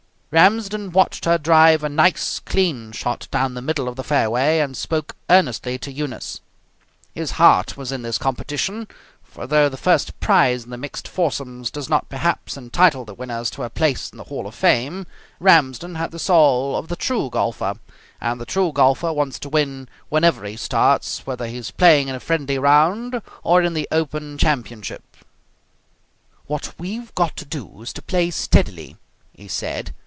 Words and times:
Ramsden 0.33 0.93
watched 0.93 1.25
her 1.25 1.37
drive 1.37 1.83
a 1.83 1.89
nice, 1.89 2.39
clean 2.39 2.93
shot 2.93 3.27
down 3.31 3.53
the 3.53 3.61
middle 3.61 3.89
of 3.89 3.97
the 3.97 4.01
fairway, 4.05 4.59
and 4.59 4.77
spoke 4.77 5.17
earnestly 5.29 5.77
to 5.79 5.91
Eunice. 5.91 6.39
His 7.13 7.31
heart 7.31 7.75
was 7.75 7.91
in 7.91 8.01
this 8.03 8.17
competition, 8.17 8.87
for, 9.21 9.45
though 9.45 9.67
the 9.67 9.75
first 9.75 10.17
prize 10.21 10.63
in 10.63 10.69
the 10.69 10.77
mixed 10.77 11.05
foursomes 11.05 11.69
does 11.69 11.89
not 11.89 12.07
perhaps 12.07 12.55
entitle 12.55 13.03
the 13.03 13.13
winners 13.13 13.51
to 13.51 13.63
a 13.63 13.69
place 13.69 14.09
in 14.09 14.17
the 14.17 14.23
hall 14.23 14.47
of 14.47 14.55
fame, 14.55 15.05
Ramsden 15.41 15.95
had 15.95 16.11
the 16.11 16.17
soul 16.17 16.77
of 16.77 16.87
the 16.87 16.95
true 16.95 17.29
golfer. 17.29 17.73
And 18.21 18.39
the 18.39 18.45
true 18.45 18.71
golfer 18.71 19.11
wants 19.11 19.37
to 19.39 19.49
win 19.49 19.89
whenever 20.07 20.45
he 20.45 20.55
starts, 20.55 21.27
whether 21.27 21.45
he 21.45 21.57
is 21.57 21.71
playing 21.71 22.07
in 22.07 22.15
a 22.15 22.21
friendly 22.21 22.57
round 22.57 23.21
or 23.43 23.61
in 23.61 23.73
the 23.73 23.85
open 23.91 24.37
championship. 24.37 25.03
"What 26.47 26.73
we've 26.79 27.13
got 27.15 27.35
to 27.35 27.43
do 27.43 27.81
is 27.81 27.91
to 27.91 28.01
play 28.01 28.31
steadily," 28.31 28.95
he 29.33 29.49
said. 29.49 29.93